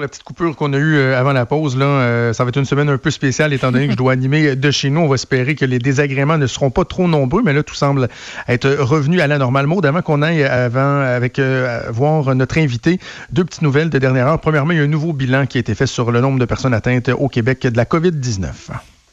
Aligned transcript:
La 0.00 0.06
petite 0.06 0.22
coupure 0.22 0.54
qu'on 0.54 0.72
a 0.74 0.78
eue 0.78 0.94
euh, 0.94 1.18
avant 1.18 1.32
la 1.32 1.44
pause, 1.44 1.76
là, 1.76 1.84
euh, 1.84 2.32
ça 2.32 2.44
va 2.44 2.50
être 2.50 2.56
une 2.56 2.64
semaine 2.64 2.88
un 2.88 2.98
peu 2.98 3.10
spéciale 3.10 3.52
étant 3.52 3.72
donné 3.72 3.86
que 3.86 3.92
je 3.92 3.96
dois 3.96 4.12
animer 4.12 4.54
de 4.54 4.70
chez 4.70 4.90
nous. 4.90 5.00
On 5.00 5.08
va 5.08 5.16
espérer 5.16 5.56
que 5.56 5.64
les 5.64 5.80
désagréments 5.80 6.38
ne 6.38 6.46
seront 6.46 6.70
pas 6.70 6.84
trop 6.84 7.08
nombreux, 7.08 7.42
mais 7.42 7.52
là, 7.52 7.64
tout 7.64 7.74
semble 7.74 8.08
être 8.46 8.70
revenu 8.78 9.20
à 9.20 9.26
la 9.26 9.38
normale. 9.38 9.66
Mode, 9.66 9.86
avant 9.86 10.02
qu'on 10.02 10.22
aille 10.22 10.44
avec 10.44 11.40
euh, 11.40 11.82
voir 11.90 12.32
notre 12.36 12.58
invité, 12.58 13.00
deux 13.32 13.44
petites 13.44 13.62
nouvelles 13.62 13.90
de 13.90 13.98
dernière 13.98 14.28
heure. 14.28 14.40
Premièrement, 14.40 14.70
il 14.70 14.78
y 14.78 14.80
a 14.80 14.84
un 14.84 14.86
nouveau 14.86 15.12
bilan 15.12 15.46
qui 15.46 15.58
a 15.58 15.60
été 15.60 15.74
fait 15.74 15.88
sur 15.88 16.12
le 16.12 16.20
nombre 16.20 16.38
de 16.38 16.44
personnes 16.44 16.74
atteintes 16.74 17.08
au 17.08 17.28
Québec 17.28 17.66
de 17.66 17.76
la 17.76 17.84
COVID-19. 17.84 18.52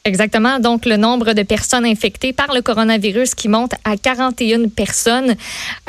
Exactement. 0.08 0.60
Donc, 0.60 0.86
le 0.86 0.98
nombre 0.98 1.34
de 1.34 1.42
personnes 1.42 1.84
infectées 1.84 2.32
par 2.32 2.54
le 2.54 2.62
coronavirus 2.62 3.34
qui 3.34 3.50
monte 3.50 3.72
à 3.84 3.98
41 3.98 4.68
personnes. 4.68 5.34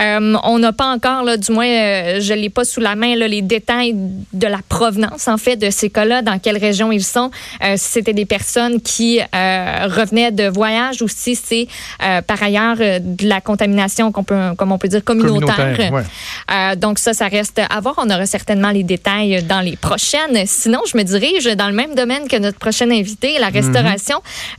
Euh, 0.00 0.36
on 0.42 0.58
n'a 0.58 0.72
pas 0.72 0.86
encore, 0.86 1.22
là, 1.22 1.36
du 1.36 1.52
moins, 1.52 1.66
euh, 1.66 2.18
je 2.20 2.32
l'ai 2.32 2.48
pas 2.48 2.64
sous 2.64 2.80
la 2.80 2.96
main, 2.96 3.14
là, 3.14 3.28
les 3.28 3.42
détails 3.42 3.94
de 4.32 4.46
la 4.46 4.60
provenance, 4.66 5.28
en 5.28 5.36
fait, 5.36 5.56
de 5.56 5.68
ces 5.68 5.90
cas-là, 5.90 6.22
dans 6.22 6.38
quelle 6.38 6.56
région 6.56 6.90
ils 6.92 7.04
sont. 7.04 7.30
Euh, 7.62 7.74
si 7.76 7.90
c'était 7.90 8.14
des 8.14 8.24
personnes 8.24 8.80
qui 8.80 9.20
euh, 9.20 9.86
revenaient 9.86 10.32
de 10.32 10.48
voyage 10.48 11.02
ou 11.02 11.08
si 11.08 11.36
c'est, 11.36 11.68
euh, 12.02 12.22
par 12.22 12.42
ailleurs, 12.42 12.76
de 12.78 13.28
la 13.28 13.42
contamination, 13.42 14.12
qu'on 14.12 14.24
peut, 14.24 14.54
comme 14.56 14.72
on 14.72 14.78
peut 14.78 14.88
dire, 14.88 15.04
communautaire. 15.04 15.76
communautaire 15.76 16.76
donc, 16.78 16.98
ça, 16.98 17.12
ça 17.12 17.28
reste 17.28 17.60
à 17.68 17.80
voir. 17.80 17.96
On 17.98 18.08
aura 18.08 18.24
certainement 18.24 18.70
les 18.70 18.82
détails 18.82 19.42
dans 19.42 19.60
les 19.60 19.76
prochaines. 19.76 20.46
Sinon, 20.46 20.80
je 20.90 20.96
me 20.96 21.02
dirige 21.02 21.44
dans 21.54 21.66
le 21.66 21.74
même 21.74 21.94
domaine 21.94 22.28
que 22.28 22.36
notre 22.36 22.58
prochaine 22.58 22.92
invité, 22.92 23.38
la 23.38 23.48
restauration. 23.48 24.05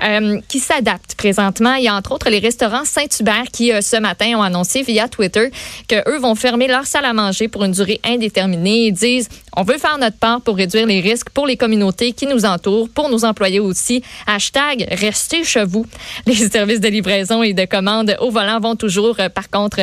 Euh, 0.03 0.39
qui 0.47 0.59
s'adaptent 0.59 1.15
présentement. 1.15 1.75
Il 1.75 1.83
y 1.83 1.87
a 1.87 1.95
entre 1.95 2.11
autres 2.11 2.29
les 2.29 2.39
restaurants 2.39 2.85
Saint-Hubert 2.85 3.45
qui, 3.51 3.71
euh, 3.71 3.81
ce 3.81 3.97
matin, 3.97 4.37
ont 4.37 4.41
annoncé 4.41 4.81
via 4.81 5.07
Twitter 5.07 5.49
qu'eux 5.87 6.17
vont 6.19 6.35
fermer 6.35 6.67
leur 6.67 6.85
salle 6.85 7.05
à 7.05 7.13
manger 7.13 7.47
pour 7.47 7.63
une 7.63 7.71
durée 7.71 7.99
indéterminée. 8.03 8.87
Ils 8.87 8.93
disent 8.93 9.29
on 9.55 9.63
veut 9.63 9.77
faire 9.77 9.97
notre 9.97 10.17
part 10.17 10.41
pour 10.41 10.55
réduire 10.55 10.85
les 10.85 10.99
risques 10.99 11.29
pour 11.31 11.47
les 11.47 11.57
communautés 11.57 12.11
qui 12.11 12.27
nous 12.27 12.45
entourent, 12.45 12.89
pour 12.89 13.09
nos 13.09 13.25
employés 13.25 13.59
aussi. 13.59 14.03
Hashtag 14.27 14.87
restez 14.91 15.43
chez 15.43 15.65
vous. 15.65 15.85
Les 16.25 16.35
services 16.49 16.79
de 16.79 16.89
livraison 16.89 17.41
et 17.41 17.53
de 17.53 17.65
commande 17.65 18.15
au 18.19 18.29
volant 18.29 18.59
vont 18.59 18.75
toujours, 18.75 19.15
euh, 19.19 19.29
par 19.29 19.49
contre, 19.49 19.79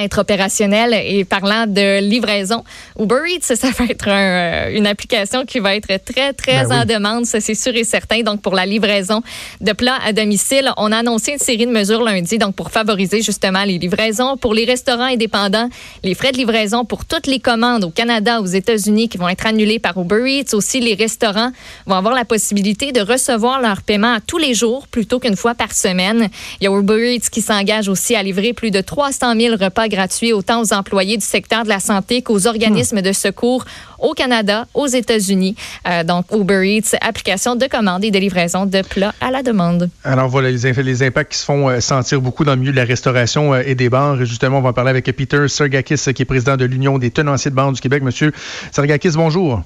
être 0.00 0.18
opérationnel 0.18 0.94
et 0.94 1.24
parlant 1.24 1.66
de 1.66 2.00
livraison, 2.00 2.64
Uber 2.98 3.20
Eats, 3.28 3.54
ça 3.54 3.70
va 3.70 3.84
être 3.84 4.08
euh, 4.08 4.76
une 4.76 4.86
application 4.86 5.44
qui 5.44 5.60
va 5.60 5.76
être 5.76 6.04
très, 6.04 6.32
très 6.32 6.66
ben 6.66 6.82
en 6.82 6.84
demande, 6.84 7.26
ça 7.26 7.40
c'est 7.40 7.54
sûr 7.54 7.74
et 7.76 7.84
certain. 7.84 8.22
Donc, 8.22 8.42
pour 8.42 8.54
la 8.54 8.66
livraison 8.66 9.22
de 9.60 9.72
plats 9.72 9.98
à 10.04 10.12
domicile, 10.12 10.72
on 10.76 10.90
a 10.90 10.98
annoncé 10.98 11.32
une 11.32 11.38
série 11.38 11.66
de 11.66 11.70
mesures 11.70 12.02
lundi, 12.02 12.38
donc 12.38 12.54
pour 12.54 12.70
favoriser 12.70 13.22
justement 13.22 13.64
les 13.64 13.78
livraisons. 13.78 14.36
Pour 14.36 14.54
les 14.54 14.64
restaurants 14.64 15.04
indépendants, 15.04 15.68
les 16.02 16.14
frais 16.14 16.32
de 16.32 16.38
livraison 16.38 16.84
pour 16.84 17.04
toutes 17.04 17.26
les 17.26 17.38
commandes 17.38 17.84
au 17.84 17.90
Canada, 17.90 18.40
aux 18.40 18.46
États-Unis 18.46 19.08
qui 19.08 19.18
vont 19.18 19.28
être 19.28 19.46
annulés 19.46 19.78
par 19.78 19.96
Uber 19.96 20.24
Eats. 20.26 20.54
Aussi, 20.54 20.80
les 20.80 20.94
restaurants 20.94 21.52
vont 21.86 21.94
avoir 21.94 22.14
la 22.14 22.24
possibilité 22.24 22.92
de 22.92 23.00
recevoir 23.00 23.60
leur 23.60 23.82
paiement 23.82 24.16
tous 24.26 24.38
les 24.38 24.54
jours 24.54 24.88
plutôt 24.88 25.20
qu'une 25.20 25.36
fois 25.36 25.54
par 25.54 25.72
semaine. 25.72 26.28
Il 26.60 26.64
y 26.64 26.66
a 26.66 26.76
Uber 26.76 27.14
Eats 27.14 27.30
qui 27.30 27.42
s'engage 27.42 27.88
aussi 27.88 28.16
à 28.16 28.22
livrer 28.22 28.52
plus 28.52 28.70
de 28.70 28.80
300 28.80 29.38
000 29.38 29.56
repas 29.56 29.83
gratuit 29.88 30.32
autant 30.32 30.62
aux 30.62 30.72
employés 30.72 31.16
du 31.16 31.24
secteur 31.24 31.64
de 31.64 31.68
la 31.68 31.80
santé 31.80 32.22
qu'aux 32.22 32.46
organismes 32.46 33.02
de 33.02 33.12
secours 33.12 33.64
au 33.98 34.12
Canada, 34.12 34.66
aux 34.74 34.86
États-Unis. 34.86 35.56
Euh, 35.88 36.04
donc, 36.04 36.26
Uber 36.32 36.62
Eats, 36.64 36.96
application 37.00 37.56
de 37.56 37.66
commande 37.66 38.04
et 38.04 38.10
de 38.10 38.18
livraison 38.18 38.66
de 38.66 38.82
plats 38.82 39.14
à 39.20 39.30
la 39.30 39.42
demande. 39.42 39.88
Alors, 40.04 40.28
voilà 40.28 40.50
les, 40.50 40.72
les 40.72 41.02
impacts 41.02 41.32
qui 41.32 41.38
se 41.38 41.44
font 41.44 41.68
euh, 41.68 41.80
sentir 41.80 42.20
beaucoup 42.20 42.44
dans 42.44 42.52
le 42.52 42.60
milieu 42.60 42.72
de 42.72 42.76
la 42.76 42.84
restauration 42.84 43.54
euh, 43.54 43.62
et 43.64 43.74
des 43.74 43.88
bars. 43.88 44.20
Et 44.20 44.26
justement, 44.26 44.58
on 44.58 44.62
va 44.62 44.72
parler 44.72 44.90
avec 44.90 45.04
Peter 45.16 45.48
Sergakis, 45.48 46.12
qui 46.14 46.22
est 46.22 46.26
président 46.26 46.56
de 46.56 46.64
l'Union 46.64 46.98
des 46.98 47.10
tenanciers 47.10 47.50
de 47.50 47.56
bars 47.56 47.72
du 47.72 47.80
Québec. 47.80 48.02
Monsieur 48.02 48.32
Sergakis, 48.72 49.12
bonjour. 49.14 49.62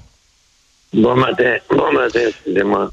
Bon 0.93 1.15
matin. 1.15 1.57
Bon 1.69 1.91
matin, 1.93 2.21
excusez-moi. 2.27 2.91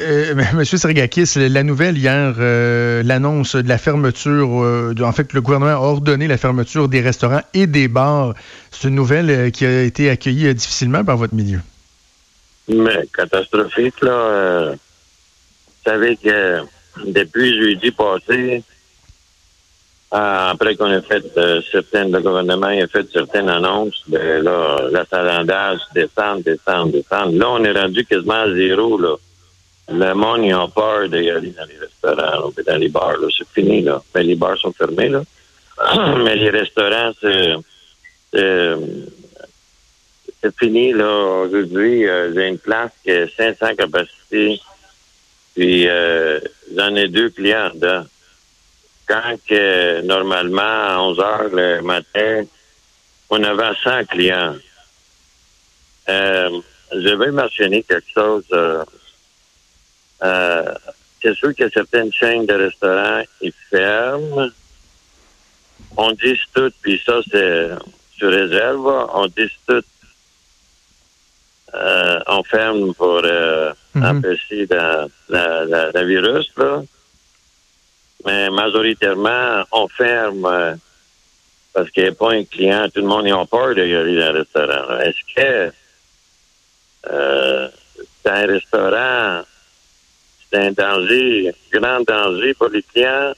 Euh, 0.00 0.34
Monsieur 0.54 0.78
Sergakis, 0.78 1.34
la 1.36 1.62
nouvelle 1.62 1.98
hier, 1.98 2.34
euh, 2.38 3.02
l'annonce 3.02 3.56
de 3.56 3.68
la 3.68 3.76
fermeture, 3.76 4.62
euh, 4.62 4.94
en 5.00 5.12
fait, 5.12 5.32
le 5.32 5.40
gouvernement 5.40 5.72
a 5.72 5.86
ordonné 5.86 6.26
la 6.26 6.38
fermeture 6.38 6.88
des 6.88 7.00
restaurants 7.00 7.42
et 7.54 7.66
des 7.66 7.88
bars. 7.88 8.34
C'est 8.70 8.88
une 8.88 8.94
nouvelle 8.94 9.52
qui 9.52 9.66
a 9.66 9.82
été 9.82 10.08
accueillie 10.08 10.54
difficilement 10.54 11.04
par 11.04 11.16
votre 11.16 11.34
milieu. 11.34 11.60
Mais 12.68 13.06
catastrophique, 13.14 14.00
là. 14.00 14.72
vous 14.72 15.90
savez 15.90 16.16
que 16.16 16.60
depuis 17.04 17.60
jeudi 17.60 17.90
passé, 17.90 18.62
après 20.12 20.76
qu'on 20.76 20.90
ait 20.92 21.02
fait 21.02 21.24
certaines, 21.70 22.12
le 22.12 22.20
gouvernement 22.20 22.68
a 22.68 22.86
fait 22.86 23.06
certaines 23.12 23.48
annonces, 23.48 24.02
ben 24.08 24.42
là, 24.42 24.88
l'achalandage 24.90 25.80
descend, 25.94 26.42
descend, 26.42 26.90
descend. 26.90 27.34
Là, 27.34 27.50
on 27.50 27.64
est 27.64 27.78
rendu 27.78 28.04
quasiment 28.04 28.42
à 28.42 28.54
zéro, 28.54 28.98
là 28.98 29.16
le 29.90 30.14
monde, 30.14 30.44
ils 30.44 30.54
ont 30.54 30.68
peur 30.68 31.08
d'aller 31.08 31.32
dans 31.50 31.64
les 31.66 31.78
restaurants, 31.78 32.48
ou 32.48 32.62
dans 32.62 32.76
les 32.76 32.88
bars. 32.88 33.16
C'est 33.36 33.48
fini, 33.48 33.82
là. 33.82 34.02
Mais 34.14 34.22
les 34.22 34.36
bars 34.36 34.56
sont 34.58 34.72
fermés, 34.72 35.08
là. 35.08 35.22
Mais 36.18 36.36
les 36.36 36.50
restaurants, 36.50 37.12
c'est, 37.20 37.54
c'est, 38.32 38.76
fini, 40.58 40.92
là. 40.92 41.42
Aujourd'hui, 41.44 42.06
euh, 42.06 42.32
j'ai 42.32 42.48
une 42.48 42.58
place 42.58 42.92
qui 43.02 43.10
a 43.10 43.28
500 43.28 43.74
capacités. 43.76 44.60
Puis, 45.54 45.88
euh, 45.88 46.38
j'en 46.76 46.94
ai 46.94 47.08
deux 47.08 47.30
clients 47.30 47.70
dedans. 47.74 48.04
Quand 49.08 49.36
que, 49.48 50.02
normalement, 50.02 50.60
à 50.62 50.98
11 51.00 51.20
heures 51.20 51.48
le 51.52 51.82
matin, 51.82 52.44
on 53.28 53.42
avait 53.42 53.74
100 53.82 54.04
clients. 54.04 54.54
Euh, 56.08 56.60
je 56.92 57.14
vais 57.16 57.32
mentionner 57.32 57.82
quelque 57.82 58.10
chose. 58.14 58.44
Euh, 60.22 60.74
c'est 61.22 61.34
sûr 61.34 61.54
que 61.54 61.68
certaines 61.70 62.12
chaînes 62.12 62.46
de 62.46 62.54
restaurants, 62.54 63.22
ils 63.40 63.52
ferment. 63.70 64.48
On 65.96 66.12
dit 66.12 66.38
tout, 66.54 66.72
puis 66.82 67.00
ça, 67.04 67.20
c'est 67.30 67.70
sur 68.16 68.30
réserve. 68.30 68.86
On 69.12 69.26
dit 69.26 69.50
tout. 69.66 69.82
Euh, 71.74 72.20
on 72.26 72.42
ferme 72.42 72.94
pour 72.94 73.22
euh, 73.24 73.72
mm-hmm. 73.94 74.18
empêcher 74.18 74.66
la, 75.28 76.04
virus, 76.04 76.50
là. 76.56 76.82
Mais 78.26 78.50
majoritairement, 78.50 79.64
on 79.72 79.88
ferme 79.88 80.44
euh, 80.44 80.74
parce 81.72 81.90
qu'il 81.90 82.02
n'y 82.02 82.08
a 82.10 82.12
pas 82.12 82.32
un 82.32 82.44
client. 82.44 82.88
Tout 82.92 83.00
le 83.00 83.06
monde 83.06 83.26
est 83.26 83.32
en 83.32 83.46
peur 83.46 83.74
de 83.74 83.84
y 83.84 83.94
aller 83.94 84.16
dans 84.16 84.26
un 84.26 84.32
restaurant. 84.32 84.98
Est-ce 84.98 85.34
que 85.34 85.72
euh, 87.10 87.68
c'est 88.22 88.30
un 88.30 88.46
restaurant 88.46 89.42
c'est 90.50 90.58
un 90.58 90.72
danger, 90.72 91.52
grand 91.72 92.00
danger 92.00 92.54
pour 92.54 92.68
les 92.68 92.82
clients. 92.82 93.32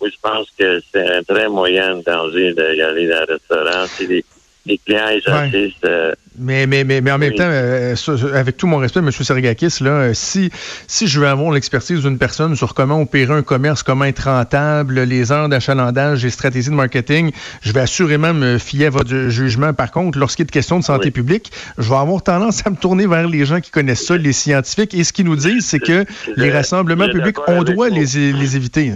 Moi, 0.00 0.10
je 0.10 0.16
pense 0.22 0.50
que 0.58 0.80
c'est 0.92 1.08
un 1.08 1.22
très 1.22 1.48
moyen 1.48 1.96
danger 1.96 2.52
d'aller 2.54 3.06
dans 3.08 3.24
le 3.28 3.34
restaurant. 3.34 3.86
Si 3.86 4.06
les, 4.06 4.24
les 4.66 4.78
clients, 4.78 5.08
ils. 5.08 5.72
Euh, 5.84 6.14
mais, 6.38 6.66
mais, 6.66 6.84
mais, 6.84 7.00
mais 7.00 7.10
en 7.10 7.18
même 7.18 7.34
temps, 7.34 7.44
euh, 7.44 7.94
avec 8.34 8.56
tout 8.56 8.66
mon 8.66 8.76
respect, 8.78 9.00
M. 9.00 9.10
Sergakis, 9.10 9.82
là, 9.82 9.90
euh, 9.90 10.14
si, 10.14 10.50
si 10.86 11.06
je 11.06 11.20
veux 11.20 11.26
avoir 11.26 11.52
l'expertise 11.52 12.02
d'une 12.02 12.18
personne 12.18 12.56
sur 12.56 12.74
comment 12.74 13.00
opérer 13.00 13.32
un 13.34 13.42
commerce, 13.42 13.82
comment 13.82 14.04
être 14.04 14.24
rentable, 14.24 15.00
les 15.00 15.32
heures 15.32 15.48
d'achalandage, 15.48 16.22
les 16.22 16.30
stratégies 16.30 16.70
de 16.70 16.74
marketing, 16.74 17.32
je 17.62 17.72
vais 17.72 17.80
assurément 17.80 18.34
me 18.34 18.58
fier 18.58 18.86
à 18.86 18.90
votre 18.90 19.28
jugement. 19.28 19.72
Par 19.72 19.90
contre, 19.90 20.18
lorsqu'il 20.18 20.44
est 20.44 20.50
question 20.50 20.78
de 20.78 20.84
santé 20.84 21.10
publique, 21.10 21.50
je 21.78 21.88
vais 21.88 21.96
avoir 21.96 22.22
tendance 22.22 22.66
à 22.66 22.70
me 22.70 22.76
tourner 22.76 23.06
vers 23.06 23.28
les 23.28 23.44
gens 23.44 23.60
qui 23.60 23.70
connaissent 23.70 24.06
ça, 24.06 24.16
les 24.16 24.32
scientifiques. 24.32 24.94
Et 24.94 25.04
ce 25.04 25.12
qu'ils 25.12 25.26
nous 25.26 25.36
disent, 25.36 25.66
c'est 25.66 25.80
que 25.80 26.04
les 26.36 26.50
rassemblements 26.50 27.08
publics, 27.08 27.36
on 27.48 27.62
doit 27.62 27.88
les, 27.88 28.32
les 28.32 28.56
éviter. 28.56 28.92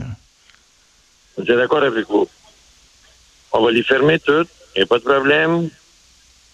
Je 1.38 1.44
suis 1.44 1.54
d'accord 1.56 1.82
avec 1.82 2.06
vous. 2.08 2.28
On 3.52 3.64
va 3.64 3.70
les 3.70 3.82
fermer 3.82 4.18
toutes 4.18 4.48
il 4.74 4.80
n'y 4.80 4.82
a 4.82 4.86
pas 4.86 4.98
de 4.98 5.04
problème. 5.04 5.68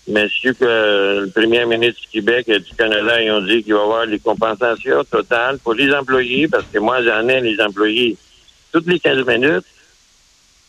Mais 0.09 0.29
que 0.43 1.21
le 1.25 1.31
premier 1.31 1.65
ministre 1.67 2.01
du 2.01 2.09
Québec 2.09 2.49
et 2.49 2.59
du 2.59 2.75
Canada, 2.75 3.21
ils 3.23 3.31
ont 3.31 3.43
dit 3.43 3.63
qu'il 3.63 3.75
va 3.75 3.81
y 3.81 3.83
avoir 3.83 4.07
des 4.07 4.19
compensations 4.19 5.05
totales 5.05 5.59
pour 5.59 5.75
les 5.75 5.95
employés, 5.95 6.49
parce 6.49 6.65
que 6.73 6.79
moi, 6.79 7.03
j'en 7.03 7.29
ai 7.29 7.41
les 7.41 7.61
employés 7.61 8.17
toutes 8.73 8.87
les 8.87 8.99
15 8.99 9.27
minutes 9.27 9.67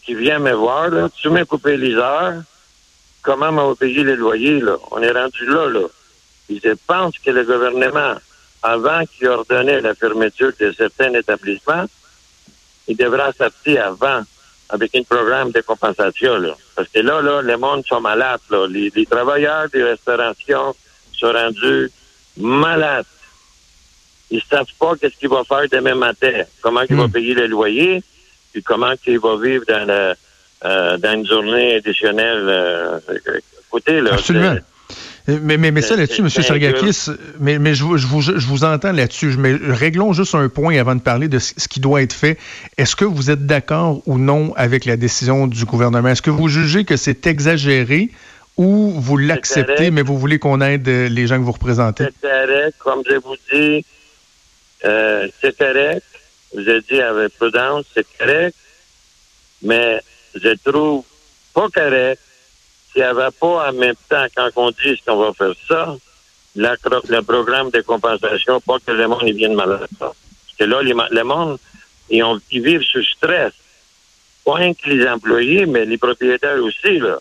qui 0.03 0.15
viennent 0.15 0.43
me 0.43 0.51
voir, 0.51 0.89
là, 0.89 1.09
tu 1.09 1.29
m'as 1.29 1.45
coupé 1.45 1.77
les 1.77 1.95
heures, 1.95 2.41
comment 3.21 3.51
m'a 3.51 3.73
payé 3.75 4.03
les 4.03 4.15
loyers, 4.15 4.59
là? 4.59 4.75
On 4.91 5.01
est 5.01 5.11
rendu 5.11 5.45
là, 5.45 5.69
là. 5.69 5.87
Je 6.49 6.73
pense 6.85 7.17
que 7.17 7.31
le 7.31 7.43
gouvernement, 7.43 8.15
avant 8.61 9.05
qu'il 9.05 9.27
ordonnait 9.27 9.81
la 9.81 9.95
fermeture 9.95 10.51
de 10.59 10.71
certains 10.71 11.13
établissements, 11.13 11.85
il 12.87 12.97
devrait 12.97 13.31
sortir 13.37 13.85
avant 13.85 14.21
avec 14.71 14.95
un 14.95 15.03
programme 15.03 15.51
de 15.51 15.61
compensation. 15.61 16.37
Là. 16.37 16.55
Parce 16.75 16.87
que 16.89 16.99
là, 16.99 17.21
là, 17.21 17.41
les 17.41 17.57
monde 17.57 17.85
sont 17.85 18.01
malades. 18.01 18.39
Là. 18.49 18.67
Les, 18.67 19.05
travailleurs 19.05 19.69
des 19.69 19.83
restaurations 19.83 20.73
sont 21.13 21.31
rendus 21.31 21.91
malades. 22.37 23.05
Ils 24.31 24.41
savent 24.49 24.65
pas 24.79 24.93
qu'est-ce 24.95 25.17
qu'ils 25.17 25.29
vont 25.29 25.43
faire 25.43 25.65
demain 25.69 25.95
matin, 25.95 26.43
comment 26.61 26.81
ils 26.89 26.95
vont 26.95 27.07
hmm. 27.07 27.11
payer 27.11 27.33
le 27.33 27.47
loyer, 27.47 28.01
puis 28.53 28.63
comment 28.63 28.93
ils 29.05 29.19
vont 29.19 29.37
vivre 29.37 29.65
dans, 29.67 30.15
euh, 30.63 30.97
dans 30.97 31.13
une 31.13 31.27
journée 31.27 31.75
additionnelle. 31.75 32.45
Euh, 32.47 32.99
là, 33.87 34.13
Absolument. 34.13 34.55
Mais, 35.27 35.57
mais, 35.57 35.71
mais 35.71 35.81
ça 35.81 35.95
là-dessus, 35.95 36.21
M. 36.21 36.29
Sergakis, 36.29 37.11
mais, 37.39 37.59
mais 37.59 37.75
je, 37.75 37.83
je, 37.97 38.07
vous, 38.07 38.21
je 38.21 38.45
vous 38.47 38.63
entends 38.63 38.91
là-dessus. 38.91 39.35
Mais 39.37 39.53
réglons 39.53 40.13
juste 40.13 40.35
un 40.35 40.49
point 40.49 40.77
avant 40.77 40.95
de 40.95 41.01
parler 41.01 41.27
de 41.27 41.39
ce 41.39 41.67
qui 41.67 41.79
doit 41.79 42.01
être 42.01 42.13
fait. 42.13 42.37
Est-ce 42.77 42.95
que 42.95 43.05
vous 43.05 43.29
êtes 43.29 43.45
d'accord 43.45 44.01
ou 44.07 44.17
non 44.17 44.53
avec 44.55 44.85
la 44.85 44.97
décision 44.97 45.47
du 45.47 45.65
gouvernement? 45.65 46.09
Est-ce 46.09 46.21
que 46.21 46.31
vous 46.31 46.47
jugez 46.47 46.85
que 46.85 46.97
c'est 46.97 47.27
exagéré 47.27 48.09
ou 48.57 48.91
vous 48.97 49.17
l'acceptez, 49.17 49.91
mais 49.91 50.01
vous 50.01 50.17
voulez 50.17 50.39
qu'on 50.39 50.61
aide 50.61 50.87
les 50.87 51.27
gens 51.27 51.37
que 51.37 51.43
vous 51.43 51.51
représentez? 51.51 52.05
C'est 52.05 52.29
correct. 52.29 52.75
Comme 52.79 53.03
je 53.09 53.15
vous 53.15 53.35
dis, 53.51 53.85
euh, 54.85 55.27
c'est 55.39 55.57
correct. 55.57 56.05
Vous 56.53 56.67
avez 56.67 56.81
dit 56.81 56.99
avec 56.99 57.33
prudence, 57.37 57.85
c'est 57.93 58.05
correct. 58.17 58.55
Mais 59.61 60.01
je 60.35 60.49
trouve 60.63 61.03
pas 61.53 61.69
correct 61.69 62.19
s'il 62.91 63.01
n'y 63.01 63.07
avait 63.07 63.31
pas 63.39 63.69
en 63.69 63.73
même 63.73 63.95
temps, 64.09 64.25
quand 64.35 64.49
on 64.55 64.71
dit 64.71 65.01
qu'on 65.05 65.17
va 65.17 65.33
faire 65.33 65.53
ça, 65.67 65.95
le 66.55 67.21
programme 67.21 67.69
de 67.69 67.81
compensation, 67.81 68.59
pas 68.61 68.77
que 68.85 68.91
le 68.91 69.07
monde 69.07 69.23
vienne 69.23 69.53
malade. 69.53 69.87
Parce 69.99 70.15
que 70.59 70.65
là, 70.65 70.81
les, 70.81 70.93
le 70.93 71.23
monde, 71.23 71.57
ils, 72.09 72.23
ont, 72.23 72.39
ils 72.51 72.61
vivent 72.61 72.83
sous 72.83 73.03
stress. 73.03 73.53
Pas 74.43 74.73
que 74.73 74.89
les 74.89 75.07
employés, 75.07 75.65
mais 75.65 75.85
les 75.85 75.97
propriétaires 75.97 76.61
aussi, 76.63 76.99
là. 76.99 77.19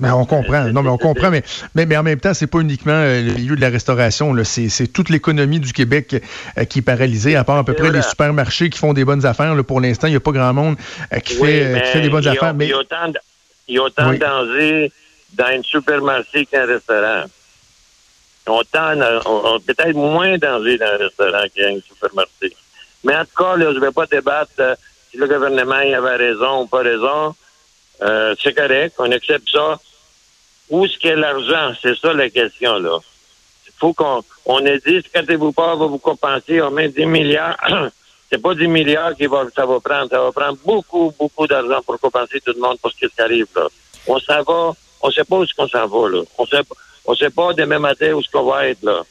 Mais 0.00 0.10
on 0.10 0.24
comprend. 0.24 0.64
Non, 0.72 0.82
mais 0.82 0.88
on 0.88 0.96
comprend. 0.96 1.30
Mais, 1.30 1.42
mais, 1.74 1.96
en 1.96 2.02
même 2.02 2.18
temps, 2.18 2.32
c'est 2.32 2.46
pas 2.46 2.60
uniquement 2.60 2.92
euh, 2.92 3.20
le 3.20 3.34
milieu 3.34 3.54
de 3.54 3.60
la 3.60 3.68
restauration. 3.68 4.34
C'est 4.44 4.86
toute 4.90 5.10
l'économie 5.10 5.60
du 5.60 5.74
Québec 5.74 6.16
euh, 6.56 6.64
qui 6.64 6.78
est 6.78 6.82
paralysée, 6.82 7.36
à 7.36 7.44
part 7.44 7.58
à 7.58 7.64
peu 7.64 7.74
près 7.74 7.90
les 7.90 8.00
supermarchés 8.00 8.70
qui 8.70 8.78
font 8.78 8.94
des 8.94 9.04
bonnes 9.04 9.26
affaires. 9.26 9.54
Là, 9.54 9.62
pour 9.62 9.78
l'instant, 9.78 10.06
il 10.06 10.12
n'y 10.12 10.16
a 10.16 10.20
pas 10.20 10.32
grand 10.32 10.54
monde 10.54 10.76
euh, 11.12 11.18
qui, 11.18 11.34
fait, 11.34 11.82
qui 11.84 11.90
fait 11.90 12.00
des 12.00 12.08
bonnes 12.08 12.26
affaires. 12.26 12.54
mais... 12.54 12.64
Il 12.64 12.70
y 12.70 12.72
a 12.72 12.78
autant, 12.78 13.12
il 13.70 13.76
y 13.76 13.78
a 13.78 13.84
autant 13.84 14.12
de 14.12 14.18
danger 14.18 14.92
dans 15.32 15.46
un 15.46 15.62
supermarché 15.62 16.44
qu'un 16.44 16.66
restaurant. 16.66 17.24
Peut-être 18.44 19.94
moins 19.94 20.32
de 20.32 20.36
danger 20.38 20.76
dans 20.76 20.86
un 20.86 20.96
restaurant 20.96 21.44
qu'un 21.54 21.78
supermarché. 21.86 22.56
Mais 23.04 23.16
en 23.16 23.24
tout 23.24 23.36
cas, 23.36 23.56
là, 23.56 23.66
je 23.72 23.76
ne 23.76 23.80
vais 23.80 23.92
pas 23.92 24.06
débattre 24.06 24.76
si 25.10 25.16
le 25.16 25.26
gouvernement 25.28 25.74
avait 25.74 26.16
raison 26.16 26.62
ou 26.62 26.66
pas 26.66 26.82
raison. 26.82 27.34
c'est 28.42 28.54
correct, 28.54 28.94
on 28.98 29.10
accepte 29.12 29.48
ça. 29.50 29.78
Où 30.68 30.84
est-ce 30.84 30.98
qu'il 30.98 31.10
y 31.10 31.12
a 31.12 31.16
l'argent? 31.16 31.72
C'est 31.80 31.96
ça 31.96 32.12
la 32.12 32.28
question, 32.28 32.78
là. 32.78 32.98
Il 33.66 33.72
faut 33.78 33.92
qu'on 33.92 34.22
on 34.46 34.64
ait 34.66 34.78
dit, 34.78 35.02
quand 35.14 35.24
vous 35.36 35.52
pas, 35.52 35.76
va 35.76 35.86
vous 35.86 35.98
compenser, 35.98 36.60
on 36.60 36.70
met 36.70 36.88
10 36.88 37.06
milliards. 37.06 37.56
c'est 38.30 38.40
pas 38.40 38.54
10 38.54 38.68
milliards 38.68 39.14
qui 39.16 39.26
va, 39.26 39.44
ça 39.54 39.66
va 39.66 39.80
prendre. 39.80 40.08
Ça 40.08 40.20
va 40.20 40.30
prendre 40.30 40.58
beaucoup, 40.64 41.12
beaucoup 41.18 41.46
d'argent 41.46 41.80
pour 41.84 41.98
compenser 41.98 42.40
tout 42.40 42.52
le 42.54 42.60
monde 42.60 42.78
pour 42.80 42.92
ce 42.92 43.06
qui 43.06 43.20
arrive, 43.20 43.46
là. 43.56 43.66
On 44.06 44.18
s'en 44.18 44.42
va, 44.42 44.72
on 45.02 45.10
sait 45.10 45.24
pas 45.24 45.36
où 45.36 45.42
est-ce 45.44 45.54
qu'on 45.54 45.68
s'en 45.68 45.86
va, 45.86 46.08
là. 46.08 46.22
On 46.38 46.46
sait, 46.46 46.60
on 47.04 47.14
sait 47.14 47.30
pas 47.30 47.52
demain 47.54 47.78
matin 47.78 48.12
où 48.12 48.20
est-ce 48.20 48.30
qu'on 48.30 48.44
va 48.44 48.68
être, 48.68 48.82
là. 48.82 49.02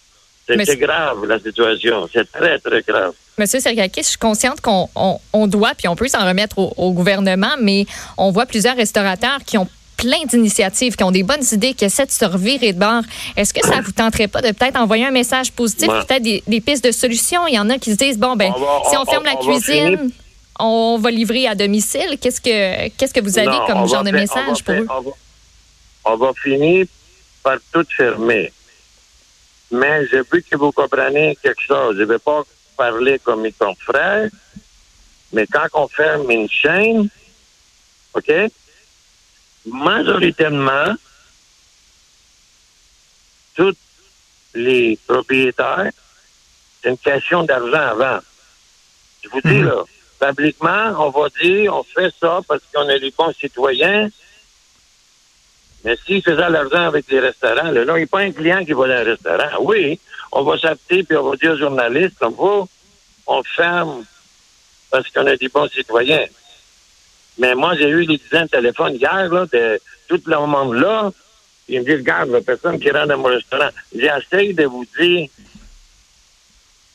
C'est 0.48 0.78
grave, 0.78 1.26
la 1.26 1.38
situation. 1.38 2.10
C'est 2.12 2.32
très, 2.32 2.58
très 2.58 2.82
grave. 2.82 3.14
Monsieur 3.38 3.60
Sergakis, 3.60 4.02
je 4.02 4.08
suis 4.08 4.18
consciente 4.18 4.62
qu'on 4.62 4.90
on, 5.34 5.48
doit, 5.48 5.74
puis 5.78 5.88
on 5.88 5.96
peut 5.96 6.08
s'en 6.08 6.26
remettre 6.26 6.58
au, 6.58 6.74
au, 6.76 6.92
gouvernement, 6.92 7.52
mais 7.62 7.86
on 8.18 8.32
voit 8.32 8.48
plusieurs 8.48 8.76
restaurateurs 8.76 9.40
qui 9.46 9.60
ont 9.60 9.68
plein 10.00 10.24
d'initiatives, 10.26 10.96
qui 10.96 11.04
ont 11.04 11.12
des 11.12 11.24
bonnes 11.24 11.44
idées, 11.52 11.74
qui 11.74 11.84
essaient 11.84 12.06
de 12.06 12.12
se 12.12 12.24
revirer 12.24 12.72
de 12.72 12.80
bord. 12.80 13.04
Est-ce 13.36 13.54
que 13.54 13.66
ça 13.66 13.82
vous 13.82 13.92
tenterait 13.92 14.30
pas 14.30 14.42
de 14.42 14.52
peut-être 14.52 14.78
envoyer 14.78 15.06
un 15.06 15.12
message 15.12 15.52
positif, 15.52 15.88
peut-être 15.88 16.24
des, 16.24 16.62
pistes 16.62 16.86
de 16.86 16.92
solutions? 16.92 17.46
Il 17.48 17.56
y 17.56 17.60
en 17.60 17.70
a 17.70 17.78
qui 17.78 17.92
se 17.92 17.98
disent, 17.98 18.18
bon, 18.18 18.36
ben, 18.36 18.54
si 18.90 18.98
on, 18.98 19.06
ferme 19.06 19.26
la 19.26 19.36
cuisine, 19.36 20.10
on 20.58 20.98
va 20.98 21.12
livrer 21.12 21.48
à 21.48 21.56
domicile. 21.56 22.18
Qu'est-ce 22.20 22.40
que, 22.40 22.88
qu'est-ce 22.90 23.14
que 23.14 23.20
vous 23.20 23.38
avez 23.38 23.58
comme 23.68 23.88
genre 23.88 24.04
de 24.04 24.12
message 24.12 24.64
pour 24.64 24.74
eux? 24.74 24.88
On 26.06 26.16
va, 26.16 26.32
finir 26.42 26.86
par 27.44 27.58
tout 27.74 27.86
fermer. 27.96 28.54
Mais 29.72 30.08
je 30.08 30.18
veux 30.18 30.42
que 30.42 30.56
vous 30.56 30.72
compreniez 30.72 31.38
quelque 31.44 31.62
chose. 31.62 31.96
Je 31.98 32.02
ne 32.02 32.06
vais 32.06 32.20
pas 32.20 32.42
parler 32.78 33.20
comme 33.20 33.42
mes 33.42 33.52
confrères, 33.52 34.30
mais 35.34 35.46
quand 35.46 35.68
on 35.74 35.88
ferme 35.90 36.32
une 36.32 36.50
chaîne, 36.50 37.10
OK? 38.14 38.32
Majoritairement, 39.66 40.96
tous 43.56 43.76
les 44.56 44.98
propriétaires, 45.08 45.92
c'est 46.82 46.90
une 46.90 46.98
question 46.98 47.44
d'argent 47.44 47.74
avant. 47.74 48.20
Je 49.24 49.30
vous 49.30 49.42
dis, 49.42 49.56
mhm. 49.56 49.68
là, 49.68 49.84
publiquement, 50.28 50.94
on 50.98 51.10
va 51.10 51.30
dire, 51.42 51.76
on 51.76 51.84
fait 51.84 52.14
ça 52.20 52.40
parce 52.48 52.62
qu'on 52.74 52.88
est 52.90 53.00
des 53.00 53.14
bons 53.18 53.34
citoyens. 53.34 54.10
Mais 55.84 55.98
s'ils 56.06 56.22
faisaient 56.22 56.50
l'argent 56.50 56.88
avec 56.88 57.10
les 57.10 57.20
restaurants, 57.20 57.72
là, 57.72 57.84
il 57.84 57.94
n'y 57.94 58.04
a 58.04 58.08
pas 58.08 58.20
un 58.20 58.32
client 58.32 58.66
qui 58.66 58.74
va 58.74 58.88
dans 58.88 58.94
un 58.94 59.04
restaurant. 59.04 59.62
Oui, 59.62 60.00
on 60.32 60.44
va 60.44 60.58
s'appeler 60.58 61.04
puis 61.04 61.16
on 61.16 61.30
va 61.30 61.36
dire 61.38 61.52
aux 61.52 61.58
journalistes, 61.58 62.18
comme 62.20 62.34
vous, 62.34 62.68
on 63.28 63.44
ferme 63.44 64.04
parce 64.92 65.08
qu'on 65.10 65.28
est 65.28 65.38
des 65.38 65.50
bons 65.50 65.70
citoyens. 65.70 66.26
Mais 67.40 67.56
moi, 67.56 67.76
j'ai 67.76 67.90
eu 67.90 68.06
des 68.06 68.18
dizaines 68.18 68.46
de 68.46 68.50
téléphones 68.50 68.96
hier, 68.96 69.30
là, 69.32 69.46
de 69.52 69.80
tout 70.08 70.22
le 70.26 70.46
monde-là. 70.46 71.12
Ils 71.70 71.80
me 71.80 71.86
disent, 71.86 72.00
regarde, 72.00 72.30
la 72.30 72.42
personne 72.42 72.80
qui 72.80 72.92
rentre 72.92 73.08
dans 73.08 73.18
mon 73.18 73.30
restaurant. 73.30 73.70
J'essaie 73.96 74.54
de 74.54 74.66
vous 74.66 74.86
dire 75.00 75.30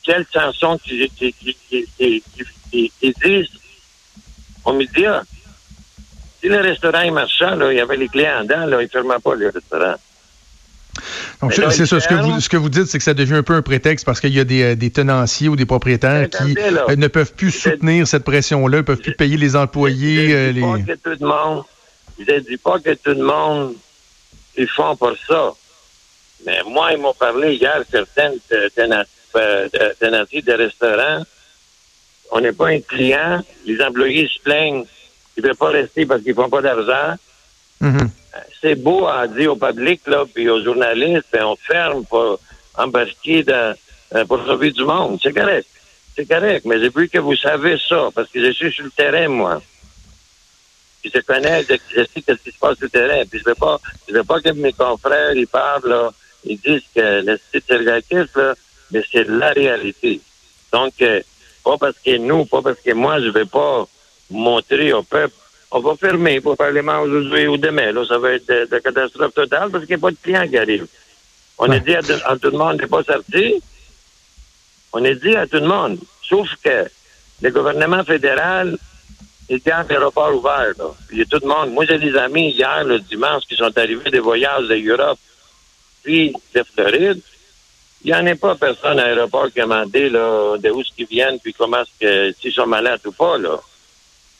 quelles 0.03 0.25
chansons 0.31 0.77
qui, 0.77 1.09
qui, 1.09 1.33
qui, 1.33 2.91
qui 2.99 3.13
disent 3.23 3.49
On 4.63 4.73
me 4.73 4.85
dit, 4.85 5.05
ah, 5.05 5.23
si 6.39 6.47
le 6.47 6.57
restaurant 6.57 7.01
est 7.01 7.11
marchand, 7.11 7.55
là, 7.55 7.71
il 7.71 7.77
y 7.77 7.81
avait 7.81 7.97
les 7.97 8.07
clients 8.07 8.43
dedans, 8.43 8.67
là, 8.67 8.81
ils 8.81 8.85
ne 8.85 8.89
fermaient 8.89 9.19
pas 9.23 9.33
le 9.33 9.49
restaurant. 9.49 9.95
Donc, 11.41 11.53
c'est 11.53 11.85
ça. 11.85 11.99
Ce 11.99 12.07
que, 12.07 12.13
vous, 12.13 12.39
ce 12.39 12.49
que 12.49 12.57
vous 12.57 12.69
dites, 12.69 12.85
c'est 12.85 12.97
que 12.97 13.03
ça 13.03 13.13
devient 13.13 13.35
un 13.35 13.43
peu 13.43 13.53
un 13.53 13.61
prétexte 13.61 14.05
parce 14.05 14.19
qu'il 14.19 14.33
y 14.33 14.39
a 14.39 14.43
des, 14.43 14.63
euh, 14.63 14.75
des, 14.75 14.89
tenanciers 14.89 15.49
ou 15.49 15.55
des 15.55 15.65
propriétaires 15.65 16.29
qui 16.29 16.55
euh, 16.57 16.95
ne 16.95 17.07
peuvent 17.07 17.33
plus 17.33 17.51
soutenir 17.51 18.07
cette 18.07 18.23
pression-là, 18.23 18.77
ne 18.77 18.81
peuvent 18.81 19.01
plus 19.01 19.15
payer 19.15 19.37
les 19.37 19.55
employés. 19.55 20.29
Je 20.29 20.59
ne 20.59 20.71
euh, 22.31 22.39
dis 22.39 22.57
pas 22.57 22.79
que 22.79 22.93
tout 22.93 23.11
le 23.11 23.23
monde, 23.23 23.75
ils 24.57 24.67
font 24.67 24.95
pour 24.95 25.13
ça. 25.27 25.53
Mais 26.45 26.59
moi, 26.67 26.93
ils 26.93 26.99
m'ont 26.99 27.13
parlé 27.13 27.55
hier, 27.55 27.81
certaines 27.89 28.39
tenanciers 29.99 30.41
de 30.41 30.53
restaurants. 30.53 31.23
On 32.31 32.39
n'est 32.39 32.53
pas 32.53 32.69
un 32.69 32.79
client. 32.79 33.43
Les 33.65 33.81
employés 33.81 34.27
se 34.27 34.41
plaignent. 34.41 34.85
Ils 35.37 35.43
ne 35.43 35.47
veulent 35.47 35.57
pas 35.57 35.69
rester 35.69 36.05
parce 36.05 36.21
qu'ils 36.21 36.33
font 36.33 36.49
pas 36.49 36.61
d'argent. 36.61 37.17
Mm-hmm 37.81 38.09
c'est 38.61 38.75
beau 38.75 39.07
à 39.07 39.27
dire 39.27 39.53
au 39.53 39.55
public, 39.55 40.01
là, 40.07 40.25
puis 40.31 40.49
aux 40.49 40.63
journalistes, 40.63 41.27
ben, 41.31 41.45
on 41.45 41.55
ferme 41.55 42.05
pour 42.05 42.39
embarquer 42.77 43.45
euh, 43.49 43.73
pour 44.25 44.43
sauver 44.45 44.71
du 44.71 44.83
monde. 44.83 45.19
C'est 45.21 45.33
correct. 45.33 45.67
C'est 46.15 46.27
correct. 46.27 46.65
Mais 46.65 46.79
j'ai 46.79 46.89
vu 46.89 47.09
que 47.09 47.19
vous 47.19 47.35
savez 47.35 47.77
ça, 47.89 48.09
parce 48.13 48.29
que 48.29 48.43
je 48.43 48.51
suis 48.51 48.71
sur 48.71 48.85
le 48.85 48.91
terrain, 48.91 49.27
moi. 49.27 49.61
Je 51.03 51.19
connais, 51.19 51.63
je, 51.63 51.75
sais 52.03 52.23
ce 52.27 52.33
qui 52.33 52.51
se 52.51 52.57
passe 52.59 52.77
sur 52.77 52.85
le 52.85 52.89
terrain. 52.89 53.23
Puis 53.29 53.39
je 53.39 53.45
veux 53.45 53.55
pas, 53.55 53.79
je 54.07 54.13
veux 54.13 54.23
pas 54.23 54.41
que 54.41 54.49
mes 54.49 54.73
confrères, 54.73 55.33
ils 55.33 55.47
parlent, 55.47 55.87
là, 55.87 56.11
ils 56.43 56.59
disent 56.59 56.83
que 56.95 57.21
le 57.21 57.39
site 57.51 57.65
Sergakis, 57.67 58.31
là, 58.35 58.55
mais 58.91 59.03
c'est 59.11 59.27
la 59.27 59.49
réalité. 59.49 60.19
Donc, 60.71 60.93
euh, 61.01 61.21
pas 61.63 61.77
parce 61.77 61.97
que 62.03 62.17
nous, 62.17 62.45
pas 62.45 62.61
parce 62.61 62.79
que 62.79 62.91
moi, 62.91 63.19
je 63.21 63.29
vais 63.29 63.45
pas 63.45 63.87
montrer 64.29 64.93
au 64.93 65.03
peuple 65.03 65.35
on 65.71 65.79
va 65.79 65.95
fermer 65.95 66.41
pour 66.41 66.55
parlement 66.55 66.99
aujourd'hui 67.01 67.47
ou 67.47 67.57
demain. 67.57 67.91
Là, 67.91 68.05
ça 68.05 68.17
va 68.17 68.33
être 68.33 68.47
de, 68.47 68.79
catastrophe 68.79 69.33
totale 69.33 69.69
parce 69.71 69.85
qu'il 69.85 69.95
n'y 69.95 70.01
a 70.01 70.03
pas 70.03 70.11
de 70.11 70.17
clients 70.21 70.47
qui 70.47 70.57
arrivent. 70.57 70.87
On 71.57 71.69
a 71.71 71.79
dit 71.79 71.95
à, 71.95 72.01
tout 72.01 72.49
le 72.51 72.57
monde 72.57 72.81
n'est 72.81 72.87
pas 72.87 73.03
sorti. 73.03 73.61
On 74.93 75.03
a 75.03 75.13
dit 75.13 75.35
à 75.35 75.47
tout 75.47 75.57
le 75.57 75.67
monde. 75.67 75.99
Sauf 76.21 76.49
que 76.63 76.85
le 77.41 77.49
gouvernement 77.49 78.03
fédéral, 78.03 78.77
il 79.49 79.59
garde 79.59 79.89
l'aéroport 79.89 80.35
ouvert. 80.35 80.73
Là. 80.77 80.93
Il 81.11 81.19
y 81.19 81.21
a 81.21 81.25
tout 81.25 81.39
le 81.41 81.47
monde. 81.47 81.71
Moi, 81.71 81.85
j'ai 81.85 81.99
des 81.99 82.15
amis 82.15 82.51
hier, 82.51 82.83
le 82.83 82.99
dimanche, 82.99 83.43
qui 83.47 83.55
sont 83.55 83.77
arrivés 83.77 84.11
des 84.11 84.19
voyages 84.19 84.67
de 84.67 84.75
Europe 84.75 85.19
puis 86.03 86.33
de 86.53 86.63
Floride. 86.63 87.21
Il 88.03 88.11
n'y 88.11 88.13
en 88.13 88.27
a 88.27 88.35
pas 88.35 88.55
personne 88.55 88.99
à 88.99 89.07
l'aéroport 89.07 89.51
qui 89.51 89.59
a 89.59 89.63
demandé 89.63 90.09
là, 90.09 90.57
de 90.57 90.69
où 90.69 90.83
ils 90.97 91.05
viennent 91.07 91.39
puis 91.39 91.53
comment 91.53 91.81
est-ce 91.81 91.99
que 91.99 92.35
s'ils 92.39 92.53
sont 92.53 92.67
malades 92.67 93.01
ou 93.05 93.11
pas. 93.11 93.37
là. 93.37 93.59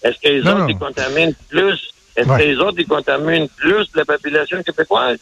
Est-ce 0.06 0.20
que 0.20 0.30
les 0.30 0.48
autres, 0.48 0.70
ils 0.70 0.78
contaminent 0.78 1.34
plus? 1.50 1.94
Est-ce 2.16 2.28
que 2.28 2.44
les 2.44 2.58
autres, 2.58 2.78
ils 2.78 2.88
contaminent 2.88 3.50
plus 3.58 3.88
la 3.96 4.06
population 4.06 4.62
québécoise? 4.62 5.18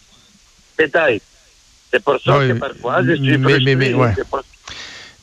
Peut-être. 0.76 1.24
C'est 1.90 2.04
pour 2.04 2.20
ça 2.20 2.40
que 2.40 2.54
parfois, 2.54 3.02
je 3.04 3.14
suis 3.14 3.38
mais, 3.38 3.60
mais, 3.60 3.76
mais, 3.76 3.94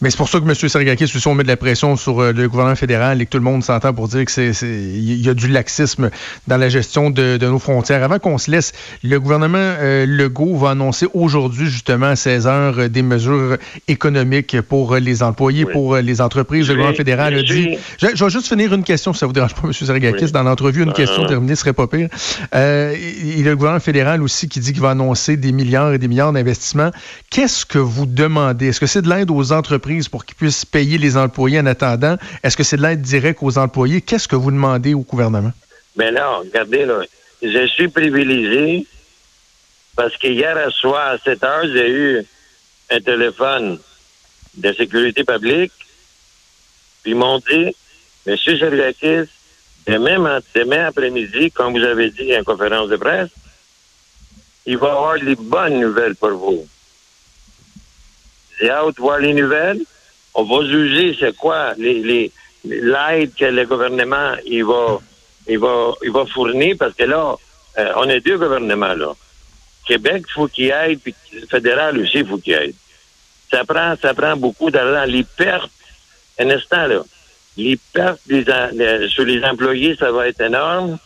Mais 0.02 0.08
c'est 0.08 0.16
pour 0.16 0.30
ça 0.30 0.40
que 0.40 0.44
M. 0.44 0.54
Sergakis, 0.54 1.04
aussi, 1.04 1.28
on 1.28 1.34
met 1.34 1.42
de 1.42 1.48
la 1.48 1.58
pression 1.58 1.94
sur 1.94 2.20
euh, 2.20 2.32
le 2.32 2.48
gouvernement 2.48 2.76
fédéral 2.76 3.20
et 3.20 3.26
que 3.26 3.30
tout 3.30 3.38
le 3.38 3.44
monde 3.44 3.62
s'entend 3.62 3.92
pour 3.92 4.08
dire 4.08 4.24
que 4.24 4.30
c'est, 4.30 4.52
il 4.62 5.20
y 5.20 5.28
a 5.28 5.34
du 5.34 5.48
laxisme 5.48 6.10
dans 6.46 6.56
la 6.56 6.70
gestion 6.70 7.10
de, 7.10 7.38
nos 7.42 7.58
frontières. 7.58 8.02
Avant 8.02 8.18
qu'on 8.18 8.38
se 8.38 8.50
laisse, 8.50 8.72
le 9.04 9.20
gouvernement 9.20 9.58
euh, 9.58 10.06
Legault 10.06 10.56
va 10.56 10.70
annoncer 10.70 11.06
aujourd'hui, 11.12 11.66
justement, 11.66 12.06
à 12.06 12.16
16 12.16 12.46
heures, 12.46 12.78
euh, 12.78 12.88
des 12.88 13.02
mesures 13.02 13.58
économiques 13.88 14.58
pour 14.62 14.96
les 14.96 15.22
employés, 15.22 15.66
pour 15.66 15.96
les 15.96 16.22
entreprises. 16.22 16.68
Le 16.68 16.74
gouvernement 16.74 16.96
fédéral 16.96 17.34
a 17.34 17.42
dit... 17.42 17.76
Je, 17.98 18.06
vais 18.06 18.30
juste 18.30 18.48
finir 18.48 18.72
une 18.72 18.84
question, 18.84 19.12
si 19.12 19.18
ça 19.18 19.26
vous 19.26 19.34
dérange 19.34 19.54
pas, 19.54 19.66
M. 19.66 19.72
Sergakis. 19.74 20.32
Dans 20.32 20.44
l'entrevue, 20.44 20.82
une 20.82 20.94
question 20.94 21.26
terminée 21.26 21.56
serait 21.56 21.74
pas 21.74 21.86
pire. 21.86 22.08
il 22.54 23.38
y 23.38 23.42
a 23.42 23.50
le 23.50 23.54
gouvernement 23.54 23.80
fédéral 23.80 24.22
aussi 24.22 24.48
qui 24.48 24.60
dit 24.60 24.72
qu'il 24.72 24.80
va 24.80 24.90
annoncer 24.90 25.36
des 25.36 25.52
milliards 25.52 25.92
et 25.92 25.98
des 25.98 26.08
milliards 26.08 26.32
d'investissements. 26.32 26.90
Qu'est-ce 27.28 27.66
que 27.66 27.78
vous 27.78 28.06
demandez? 28.06 28.68
Est-ce 28.68 28.80
que 28.80 28.86
c'est 28.86 29.02
de 29.02 29.10
l'aide 29.10 29.30
aux 29.30 29.52
entreprises? 29.52 29.89
Pour 30.10 30.24
qu'ils 30.24 30.36
puissent 30.36 30.64
payer 30.64 30.98
les 30.98 31.16
employés 31.16 31.60
en 31.60 31.66
attendant? 31.66 32.16
Est-ce 32.42 32.56
que 32.56 32.62
c'est 32.62 32.76
de 32.76 32.82
l'aide 32.82 33.02
directe 33.02 33.40
aux 33.42 33.58
employés? 33.58 34.00
Qu'est-ce 34.00 34.28
que 34.28 34.36
vous 34.36 34.50
demandez 34.50 34.94
au 34.94 35.00
gouvernement? 35.00 35.52
Bien 35.96 36.12
là, 36.12 36.38
regardez, 36.38 36.84
là, 36.84 37.00
je 37.42 37.66
suis 37.66 37.88
privilégié 37.88 38.86
parce 39.96 40.16
qu'hier 40.16 40.56
à 40.56 40.70
soir, 40.70 41.12
à 41.12 41.18
7 41.18 41.44
heures, 41.44 41.66
j'ai 41.66 41.90
eu 41.90 42.24
un 42.90 43.00
téléphone 43.00 43.78
de 44.56 44.72
sécurité 44.72 45.24
publique, 45.24 45.72
puis 47.02 47.12
ils 47.12 47.16
m'ont 47.16 47.38
dit, 47.38 47.74
Monsieur 48.26 48.58
Sergakis, 48.58 49.30
demain, 49.86 50.40
demain 50.54 50.86
après-midi, 50.86 51.50
comme 51.50 51.78
vous 51.78 51.84
avez 51.84 52.10
dit 52.10 52.36
en 52.36 52.44
conférence 52.44 52.88
de 52.88 52.96
presse, 52.96 53.30
il 54.66 54.76
va 54.76 54.88
y 54.88 54.90
avoir 54.90 55.20
des 55.20 55.36
bonnes 55.36 55.80
nouvelles 55.80 56.16
pour 56.16 56.30
vous. 56.30 56.68
J'ai 58.60 58.70
hâte 58.70 58.96
de 58.96 59.00
voir 59.00 59.18
les 59.18 59.32
nouvelles. 59.32 59.80
On 60.34 60.44
va 60.44 60.66
juger 60.66 61.16
c'est 61.18 61.36
quoi 61.36 61.74
les, 61.78 62.30
l'aide 62.64 63.34
que 63.34 63.44
le 63.44 63.64
gouvernement 63.64 64.34
il 64.44 64.64
va, 64.64 65.00
il 65.48 65.58
va, 65.58 65.92
il 66.04 66.10
va 66.12 66.26
fournir 66.26 66.76
parce 66.78 66.94
que 66.94 67.04
là, 67.04 67.36
euh, 67.78 67.92
on 67.96 68.08
est 68.08 68.20
deux 68.20 68.38
gouvernements 68.38 68.94
là. 68.94 69.12
Québec, 69.86 70.24
faut 70.32 70.46
qu'il 70.46 70.70
aide, 70.70 71.00
puis 71.00 71.14
le 71.32 71.46
fédéral 71.46 71.98
aussi, 71.98 72.24
faut 72.24 72.38
qu'il 72.38 72.52
aide. 72.52 72.74
Ça 73.50 73.64
prend, 73.64 73.96
ça 74.00 74.14
prend 74.14 74.36
beaucoup 74.36 74.70
d'argent. 74.70 75.04
Les 75.10 75.24
pertes, 75.24 75.70
un 76.38 76.50
instant 76.50 76.86
là, 76.86 77.02
les 77.56 77.78
pertes 77.92 78.20
sur 79.08 79.24
les 79.24 79.42
employés, 79.44 79.96
ça 79.96 80.12
va 80.12 80.28
être 80.28 80.40
énorme. 80.40 80.98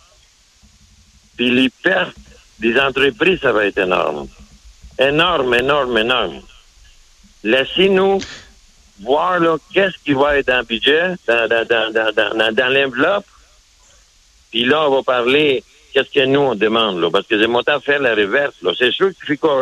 Puis 1.37 1.51
les 1.51 1.71
pertes 1.71 2.17
des 2.59 2.79
entreprises, 2.79 3.41
ça 3.41 3.53
va 3.53 3.67
être 3.67 3.79
énorme. 3.79 4.29
Énorme, 4.99 5.55
énorme, 5.55 5.99
énorme. 5.99 6.43
Laissez-nous 7.45 8.21
voir 9.01 9.41
qu'est-ce 9.73 10.03
qui 10.03 10.15
va 10.15 10.39
être 10.39 10.47
dans 10.47 10.59
le 10.59 10.65
budget, 10.65 11.15
dans, 11.27 11.49
dans, 11.49 11.93
dans, 11.93 12.55
dans, 12.55 12.73
l'enveloppe. 12.73 13.27
Puis 14.51 14.65
là, 14.65 14.89
on 14.89 14.97
va 14.97 15.03
parler 15.03 15.63
qu'est-ce 15.93 16.11
que 16.11 16.25
nous, 16.25 16.41
on 16.41 16.55
demande. 16.55 17.01
Là, 17.01 17.11
parce 17.11 17.27
que 17.27 17.39
j'ai 17.39 17.47
monté 17.47 17.71
à 17.71 17.81
faire 17.81 18.01
la 18.01 18.15
reverse. 18.15 18.55
C'est 18.79 18.93
sûr 18.93 19.11
qu'il 19.15 19.37
faut 19.37 19.49
qu'on 19.49 19.61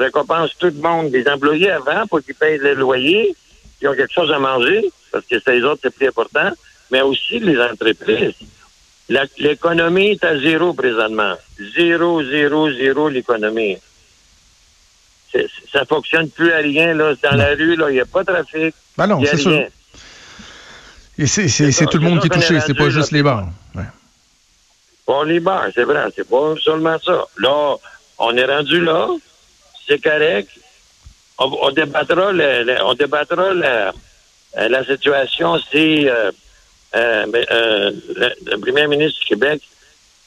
récompense 0.00 0.50
tout 0.58 0.66
le 0.66 0.80
monde, 0.80 1.10
des 1.10 1.28
employés 1.28 1.70
avant, 1.70 2.06
pour 2.06 2.22
qu'ils 2.22 2.34
payent 2.34 2.58
le 2.58 2.74
loyer, 2.74 3.34
qu'ils 3.78 3.88
ont 3.88 3.94
quelque 3.94 4.14
chose 4.14 4.32
à 4.32 4.38
manger, 4.38 4.90
parce 5.12 5.26
que 5.26 5.36
c'est 5.38 5.56
les 5.56 5.64
autres, 5.64 5.80
c'est 5.82 5.94
plus 5.94 6.08
important, 6.08 6.50
mais 6.90 7.02
aussi 7.02 7.38
les 7.38 7.60
entreprises. 7.60 8.34
L'économie 9.38 10.12
est 10.12 10.24
à 10.24 10.38
zéro 10.38 10.72
présentement. 10.72 11.34
Zéro, 11.76 12.24
zéro, 12.24 12.72
zéro 12.72 13.08
l'économie 13.08 13.76
ça 15.72 15.84
fonctionne 15.84 16.28
plus 16.30 16.52
à 16.52 16.58
rien. 16.58 16.94
Là. 16.94 17.14
Dans 17.22 17.36
la 17.36 17.48
rue, 17.50 17.74
il 17.74 17.94
n'y 17.94 18.00
a 18.00 18.06
pas 18.06 18.22
de 18.22 18.32
trafic. 18.32 18.74
Ben 18.96 19.06
non, 19.06 19.22
c'est 19.24 19.36
sûr. 19.36 19.66
Et 21.18 21.26
c'est 21.26 21.86
tout 21.86 21.98
le 21.98 22.04
monde 22.04 22.20
qui 22.20 22.26
est 22.26 22.30
touché, 22.30 22.60
c'est 22.60 22.74
pas 22.74 22.90
juste 22.90 23.12
les 23.12 23.22
bars. 23.22 23.46
Bon, 25.06 25.22
les 25.22 25.38
bars, 25.38 25.68
c'est 25.72 25.84
vrai, 25.84 26.04
c'est 26.16 26.28
pas 26.28 26.54
seulement 26.60 26.98
ça. 26.98 27.24
Là, 27.38 27.76
on 28.18 28.36
est 28.36 28.44
rendu 28.44 28.80
là, 28.80 29.08
c'est 29.86 30.02
correct. 30.02 30.50
On, 31.38 31.70
débattra, 31.70 32.32
le, 32.32 32.82
on 32.82 32.94
débattra 32.94 33.54
la, 33.54 33.92
la 34.56 34.84
situation 34.84 35.58
si 35.70 36.08
euh, 36.08 36.30
euh, 36.94 37.26
euh, 37.50 37.92
le, 38.46 38.56
premier 38.58 38.86
ministre 38.86 39.20
du 39.20 39.26
Québec 39.26 39.62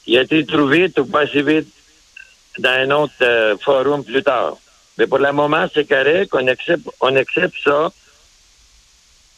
il 0.05 0.17
a 0.17 0.21
été 0.21 0.45
trouvé 0.45 0.91
tout 0.91 1.05
pas 1.05 1.21
assez 1.21 1.41
vite 1.41 1.67
dans 2.59 2.69
un 2.69 2.91
autre 2.91 3.57
forum 3.61 4.03
plus 4.03 4.23
tard. 4.23 4.57
Mais 4.99 5.07
pour 5.07 5.19
le 5.19 5.31
moment, 5.31 5.65
c'est 5.73 5.87
correct, 5.87 6.29
on 6.33 6.45
accepte, 6.47 6.87
on 6.99 7.15
accepte 7.15 7.55
ça. 7.63 7.89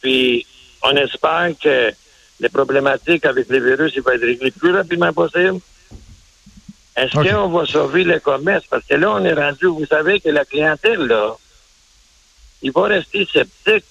Puis 0.00 0.44
on 0.82 0.96
espère 0.96 1.52
que 1.62 1.92
les 2.40 2.48
problématiques 2.48 3.24
avec 3.24 3.48
les 3.48 3.60
virus 3.60 3.96
vont 3.98 4.10
être 4.10 4.22
réglées 4.22 4.46
le 4.46 4.60
plus 4.60 4.74
rapidement 4.74 5.12
possible. 5.12 5.60
Est-ce 6.96 7.12
qu'on 7.12 7.48
va 7.48 7.64
sauver 7.64 8.02
le 8.02 8.18
commerce? 8.18 8.64
Parce 8.68 8.84
que 8.84 8.96
là, 8.96 9.12
on 9.12 9.24
est 9.24 9.32
rendu, 9.32 9.66
vous 9.66 9.86
savez 9.86 10.18
que 10.20 10.30
la 10.30 10.44
clientèle, 10.44 11.06
là, 11.06 11.36
il 12.60 12.72
va 12.72 12.82
rester 12.88 13.24
sceptique 13.24 13.84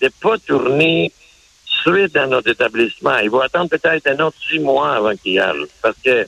de 0.00 0.06
ne 0.06 0.10
pas 0.20 0.38
tourner 0.38 1.12
suite 1.66 2.14
dans 2.14 2.26
notre 2.26 2.50
établissement. 2.50 3.18
Il 3.18 3.30
va 3.30 3.44
attendre 3.44 3.68
peut-être 3.68 4.06
un 4.06 4.18
autre 4.20 4.36
six 4.48 4.58
mois 4.58 4.96
avant 4.96 5.14
qu'il 5.14 5.34
y 5.34 5.38
aille. 5.38 5.66
Parce 5.82 5.96
que 6.02 6.26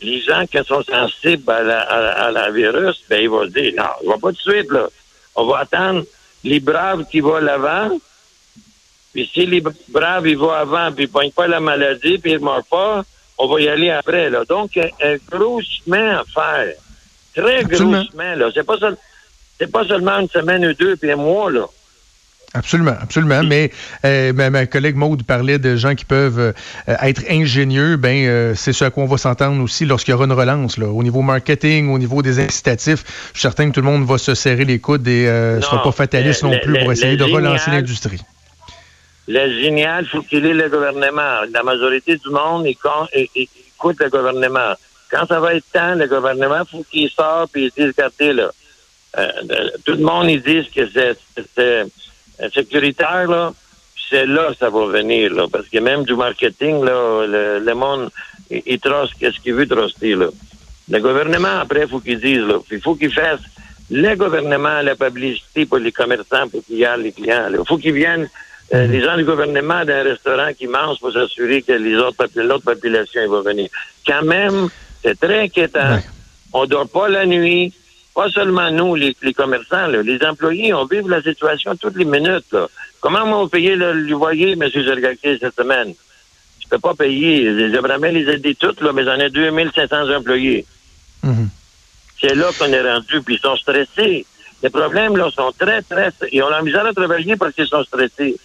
les 0.00 0.20
gens 0.20 0.46
qui 0.46 0.58
sont 0.64 0.82
sensibles 0.82 1.50
à 1.50 2.30
la, 2.30 2.50
virus, 2.50 3.02
ben, 3.08 3.20
ils 3.20 3.28
vont 3.28 3.44
se 3.44 3.50
dire, 3.50 3.72
non, 3.76 3.84
on 4.04 4.10
va 4.10 4.18
pas 4.18 4.28
tout 4.28 4.50
de 4.50 4.54
suite, 4.54 4.70
là. 4.70 4.88
On 5.34 5.46
va 5.46 5.58
attendre 5.60 6.04
les 6.44 6.60
braves 6.60 7.04
qui 7.10 7.20
vont 7.20 7.38
l'avant. 7.38 7.98
Puis 9.12 9.30
si 9.32 9.46
les 9.46 9.62
braves, 9.88 10.26
ils 10.26 10.38
vont 10.38 10.50
avant, 10.50 10.92
puis 10.92 11.04
ils 11.04 11.10
pognent 11.10 11.32
pas 11.32 11.46
la 11.46 11.60
maladie, 11.60 12.18
puis 12.18 12.32
ils 12.32 12.40
meurent 12.40 12.64
pas, 12.64 13.04
on 13.38 13.46
va 13.46 13.60
y 13.60 13.68
aller 13.68 13.90
après, 13.90 14.30
là. 14.30 14.44
Donc, 14.44 14.76
un, 14.76 15.16
gros 15.30 15.60
chemin 15.60 16.18
à 16.18 16.24
faire. 16.24 16.74
Très 17.34 17.64
gros 17.64 18.02
chemin, 18.04 18.34
là. 18.36 18.50
C'est 18.52 18.64
pas, 18.64 18.76
c'est 19.58 19.70
pas 19.70 19.84
seulement 19.84 20.18
une 20.18 20.28
semaine 20.28 20.64
ou 20.66 20.74
deux, 20.74 20.96
puis 20.96 21.10
un 21.10 21.16
mois, 21.16 21.50
là. 21.50 21.66
Absolument, 22.54 22.94
absolument. 23.00 23.42
Mais 23.42 23.70
euh, 24.06 24.32
ma, 24.32 24.66
collègue 24.66 24.96
Maude 24.96 25.22
parlait 25.22 25.58
de 25.58 25.76
gens 25.76 25.94
qui 25.94 26.06
peuvent 26.06 26.38
euh, 26.38 26.52
être 26.86 27.22
ingénieux. 27.28 27.96
Ben, 27.96 28.26
euh, 28.26 28.54
c'est 28.54 28.72
ce 28.72 28.86
à 28.86 28.90
quoi 28.90 29.04
on 29.04 29.06
va 29.06 29.18
s'entendre 29.18 29.62
aussi 29.62 29.84
lorsqu'il 29.84 30.12
y 30.12 30.14
aura 30.14 30.24
une 30.24 30.32
relance. 30.32 30.78
Là. 30.78 30.86
Au 30.86 31.02
niveau 31.02 31.20
marketing, 31.20 31.90
au 31.90 31.98
niveau 31.98 32.22
des 32.22 32.40
incitatifs, 32.40 33.04
je 33.34 33.40
suis 33.40 33.42
certain 33.42 33.68
que 33.68 33.74
tout 33.74 33.80
le 33.80 33.86
monde 33.86 34.06
va 34.06 34.16
se 34.16 34.34
serrer 34.34 34.64
les 34.64 34.78
coudes 34.78 35.06
et 35.06 35.26
ne 35.26 35.60
sera 35.60 35.82
pas 35.82 35.92
fataliste 35.92 36.42
non 36.42 36.58
plus 36.58 36.78
pour 36.78 36.90
essayer 36.90 37.16
de 37.16 37.24
relancer 37.24 37.70
l'industrie. 37.70 38.20
Le 39.26 39.60
génial, 39.60 40.04
il 40.04 40.08
faut 40.08 40.22
qu'il 40.22 40.46
ait 40.46 40.54
le 40.54 40.70
gouvernement. 40.70 41.40
La 41.52 41.62
majorité 41.62 42.16
du 42.16 42.30
monde 42.30 42.66
écoute 42.66 43.96
le 44.00 44.08
gouvernement. 44.08 44.72
Quand 45.10 45.26
ça 45.26 45.38
va 45.38 45.54
être 45.54 45.70
temps, 45.70 45.94
le 45.94 46.06
gouvernement, 46.06 46.60
il 46.60 46.70
faut 46.70 46.84
qu'il 46.90 47.10
sorte 47.10 47.54
et 47.56 47.64
il 47.64 47.70
dise, 47.76 47.92
regardez, 47.94 48.32
là, 48.32 48.50
tout 49.84 49.92
le 49.92 50.02
monde, 50.02 50.30
ils 50.30 50.42
disent 50.42 50.70
que 50.74 50.88
c'est 51.54 51.84
sécuritaire, 52.52 53.28
là, 53.28 53.52
c'est 54.08 54.26
là 54.26 54.48
que 54.50 54.56
ça 54.56 54.70
va 54.70 54.86
venir, 54.86 55.34
là, 55.34 55.46
parce 55.50 55.68
que 55.68 55.78
même 55.78 56.04
du 56.04 56.14
marketing, 56.14 56.84
là, 56.84 57.26
le, 57.26 57.74
monde, 57.74 58.10
il, 58.50 58.62
il 58.66 58.80
qu'est-ce 58.80 59.40
qu'il 59.40 59.54
veut 59.54 59.66
truster, 59.66 60.14
là. 60.14 60.28
Le 60.90 61.00
gouvernement, 61.00 61.60
après, 61.60 61.82
il 61.82 61.88
faut 61.88 62.00
qu'il 62.00 62.18
dise, 62.18 62.40
là, 62.40 62.58
il 62.70 62.80
faut 62.80 62.94
qu'il 62.94 63.12
fasse 63.12 63.40
le 63.90 64.14
gouvernement, 64.16 64.82
la 64.82 64.94
publicité 64.96 65.66
pour 65.66 65.78
les 65.78 65.92
commerçants, 65.92 66.48
pour 66.48 66.64
qu'il 66.64 66.76
y 66.76 66.82
ait 66.82 66.96
les 66.96 67.12
clients, 67.12 67.48
Il 67.50 67.66
faut 67.66 67.78
qu'ils 67.78 67.94
viennent, 67.94 68.28
euh, 68.74 68.86
mhm. 68.86 68.92
les 68.92 69.02
gens 69.02 69.16
du 69.16 69.24
gouvernement 69.24 69.84
d'un 69.84 70.02
restaurant 70.02 70.52
qui 70.52 70.66
mangent 70.66 70.98
pour 70.98 71.12
s'assurer 71.12 71.62
que 71.62 71.72
les 71.72 71.96
autres, 71.96 72.26
l'autre 72.36 72.64
population 72.64 73.28
va 73.30 73.40
venir. 73.40 73.68
Quand 74.06 74.22
même, 74.22 74.68
c'est 75.02 75.18
très 75.18 75.44
inquiétant. 75.44 76.00
On 76.52 76.66
dort 76.66 76.88
pas 76.88 77.08
la 77.08 77.26
nuit 77.26 77.72
pas 78.18 78.30
seulement 78.30 78.68
nous, 78.72 78.96
les, 78.96 79.14
commerçants, 79.32 79.86
les 79.86 80.18
employés, 80.24 80.74
on 80.74 80.86
vit 80.86 81.02
la 81.06 81.22
situation 81.22 81.76
toutes 81.76 81.94
les 81.94 82.04
minutes. 82.04 82.56
Comment 83.00 83.22
on 83.22 83.44
va 83.44 83.48
payer 83.48 83.76
le, 83.76 83.92
loyer, 83.92 84.54
M. 84.60 84.68
Zergaki, 84.68 85.38
cette 85.38 85.54
semaine? 85.54 85.94
Je 86.60 86.68
peux 86.68 86.80
pas 86.80 86.94
payer. 86.94 87.70
J'aimerais 87.70 88.10
les 88.10 88.28
aider 88.28 88.56
toutes, 88.56 88.80
là, 88.80 88.92
mais 88.92 89.04
j'en 89.04 89.20
ai 89.20 89.30
2500 89.30 90.16
employés. 90.16 90.66
Mhm. 91.22 91.48
C'est 92.20 92.34
là 92.34 92.50
qu'on 92.58 92.72
est 92.72 92.82
rendu, 92.82 93.22
puis 93.22 93.36
ils 93.36 93.40
sont 93.40 93.54
stressés. 93.54 94.26
Les 94.64 94.70
problèmes, 94.70 95.16
là, 95.16 95.30
sont 95.30 95.52
très, 95.56 95.82
très... 95.82 96.10
Ils 96.32 96.42
ont 96.42 96.48
la 96.48 96.62
misère 96.62 96.86
à 96.86 96.92
travailler 96.92 97.36
parce 97.36 97.54
qu'ils 97.54 97.68
sont 97.68 97.84
stressés. 97.84 98.36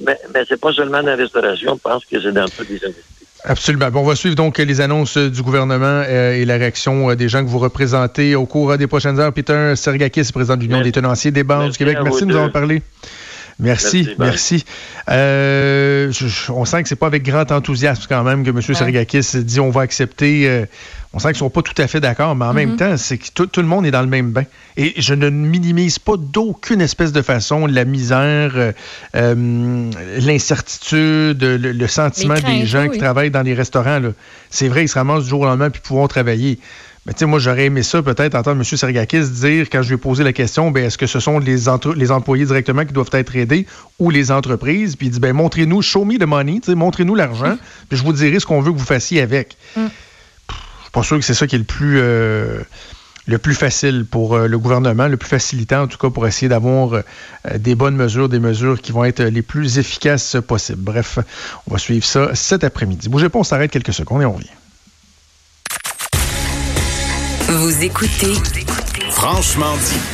Mais, 0.00 0.18
mais 0.32 0.44
c'est 0.48 0.58
pas 0.58 0.72
seulement 0.72 1.02
dans 1.02 1.08
la 1.08 1.16
restauration, 1.16 1.74
je 1.74 1.80
pense 1.82 2.06
que 2.06 2.18
c'est 2.18 2.32
dans 2.32 2.48
toutes 2.48 2.70
les 2.70 2.82
industries. 2.82 3.13
Absolument. 3.46 3.90
Bon, 3.90 4.00
on 4.00 4.04
va 4.04 4.16
suivre 4.16 4.34
donc 4.34 4.56
les 4.56 4.80
annonces 4.80 5.18
du 5.18 5.42
gouvernement 5.42 6.02
euh, 6.06 6.32
et 6.32 6.46
la 6.46 6.56
réaction 6.56 7.10
euh, 7.10 7.14
des 7.14 7.28
gens 7.28 7.44
que 7.44 7.48
vous 7.48 7.58
représentez 7.58 8.34
au 8.34 8.46
cours 8.46 8.78
des 8.78 8.86
prochaines 8.86 9.20
heures. 9.20 9.32
Peter 9.32 9.74
Sergakis, 9.76 10.30
président 10.32 10.56
de 10.56 10.62
l'Union 10.62 10.80
des 10.80 10.92
tenanciers 10.92 11.30
des 11.30 11.44
banques 11.44 11.72
du 11.72 11.78
Québec. 11.78 11.98
Merci 12.02 12.22
de 12.22 12.26
nous 12.26 12.36
avoir 12.36 12.52
parlé. 12.52 12.82
Merci, 13.60 14.08
merci. 14.18 14.64
Euh, 15.10 16.10
on 16.48 16.64
sent 16.64 16.82
que 16.82 16.88
c'est 16.88 16.96
pas 16.96 17.06
avec 17.06 17.22
grand 17.22 17.52
enthousiasme 17.52 18.06
quand 18.08 18.24
même 18.24 18.44
que 18.44 18.50
M. 18.50 18.60
Sergakis 18.60 19.44
dit 19.44 19.60
on 19.60 19.70
va 19.70 19.82
accepter 19.82 20.66
on 21.14 21.20
sent 21.20 21.28
qu'ils 21.28 21.38
sont 21.38 21.48
pas 21.50 21.62
tout 21.62 21.80
à 21.80 21.86
fait 21.86 22.00
d'accord, 22.00 22.34
mais 22.34 22.44
en 22.44 22.52
même 22.52 22.70
Mhm. 22.72 22.76
temps, 22.76 22.96
c'est 22.96 23.18
que 23.18 23.28
tout, 23.32 23.46
tout 23.46 23.60
le 23.60 23.66
monde 23.68 23.86
est 23.86 23.92
dans 23.92 24.02
le 24.02 24.08
même 24.08 24.32
bain. 24.32 24.42
Et 24.76 24.94
je 25.00 25.14
ne 25.14 25.30
minimise 25.30 26.00
pas 26.00 26.16
d'aucune 26.18 26.80
espèce 26.80 27.12
de 27.12 27.22
façon 27.22 27.66
la 27.66 27.84
misère, 27.84 28.52
euh, 28.56 28.72
euh, 29.14 29.90
l'incertitude, 30.20 31.42
le, 31.42 31.56
le 31.56 31.86
sentiment 31.86 32.34
craintes, 32.34 32.46
des 32.46 32.66
gens 32.66 32.82
oui, 32.82 32.90
qui 32.90 32.98
travaillent 32.98 33.30
dans 33.30 33.42
les 33.42 33.54
restaurants. 33.54 34.00
C'est 34.50 34.68
vrai, 34.68 34.84
ils 34.84 34.88
se 34.88 34.94
ramassent 34.94 35.24
du 35.24 35.30
jour 35.30 35.40
au 35.42 35.44
lendemain 35.46 35.70
puis 35.70 35.80
pourront 35.82 36.08
travailler. 36.08 36.58
Mais 37.06 37.12
tu 37.12 37.18
sais, 37.20 37.26
moi, 37.26 37.38
j'aurais 37.38 37.66
aimé 37.66 37.82
ça, 37.82 38.02
peut-être, 38.02 38.34
entendre 38.34 38.56
M. 38.56 38.64
Sergakis 38.64 39.28
dire, 39.28 39.66
quand 39.70 39.82
je 39.82 39.88
lui 39.88 39.94
ai 39.96 39.98
posé 39.98 40.24
la 40.24 40.32
question, 40.32 40.70
ben, 40.70 40.84
est-ce 40.86 40.96
que 40.96 41.06
ce 41.06 41.20
sont 41.20 41.38
les, 41.38 41.64
les 41.96 42.10
employés 42.10 42.46
directement 42.46 42.84
qui 42.86 42.94
doivent 42.94 43.10
être 43.12 43.36
aidés 43.36 43.66
ou 43.98 44.08
les 44.10 44.30
entreprises? 44.30 44.96
Puis 44.96 45.08
il 45.08 45.10
dit, 45.10 45.20
ben, 45.20 45.34
montrez-nous, 45.34 45.82
show 45.82 46.04
me 46.06 46.16
the 46.16 46.26
money, 46.26 46.60
montrez-nous 46.66 47.14
l'argent, 47.14 47.58
puis 47.90 47.98
je 47.98 48.02
vous 48.02 48.14
dirai 48.14 48.40
ce 48.40 48.46
qu'on 48.46 48.62
veut 48.62 48.72
que 48.72 48.78
vous 48.78 48.84
fassiez 48.86 49.20
avec. 49.20 49.56
Mm. 49.76 49.80
Pas 50.94 51.02
sûr 51.02 51.18
que 51.18 51.24
c'est 51.24 51.34
ça 51.34 51.48
qui 51.48 51.56
est 51.56 51.58
le 51.58 51.64
plus, 51.64 51.98
euh, 52.00 52.62
facile 53.54 54.06
pour 54.08 54.36
euh, 54.36 54.46
le 54.46 54.58
gouvernement, 54.60 55.08
le 55.08 55.16
plus 55.16 55.28
facilitant, 55.28 55.82
en 55.82 55.86
tout 55.88 55.98
cas, 55.98 56.08
pour 56.08 56.24
essayer 56.24 56.48
d'avoir 56.48 56.92
euh, 56.92 57.02
des 57.58 57.74
bonnes 57.74 57.96
mesures, 57.96 58.28
des 58.28 58.38
mesures 58.38 58.80
qui 58.80 58.92
vont 58.92 59.04
être 59.04 59.20
les 59.20 59.42
plus 59.42 59.78
efficaces 59.78 60.36
possibles. 60.46 60.82
Bref, 60.82 61.18
on 61.66 61.72
va 61.72 61.78
suivre 61.78 62.04
ça 62.04 62.32
cet 62.36 62.62
après-midi. 62.62 63.08
Bougez 63.08 63.28
pas, 63.28 63.40
on 63.40 63.44
s'arrête 63.44 63.72
quelques 63.72 63.92
secondes 63.92 64.22
et 64.22 64.24
on 64.24 64.34
revient. 64.34 64.46
Vous 67.48 67.82
écoutez 67.82 68.34
Franchement 69.10 69.76
dit. 69.76 70.13